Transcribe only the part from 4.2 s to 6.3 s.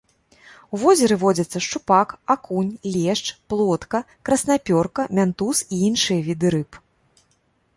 краснапёрка, мянтуз і іншыя